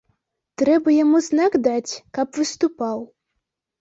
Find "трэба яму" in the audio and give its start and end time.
0.61-1.21